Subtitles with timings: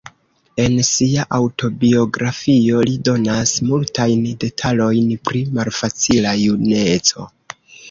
[0.61, 7.31] En sia aŭtobiografio, li donas multajn detalojn pri malfacila juneco.